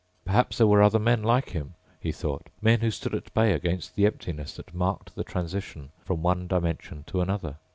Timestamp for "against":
3.53-3.93